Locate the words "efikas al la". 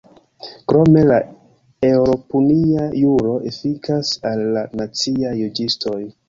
3.53-4.65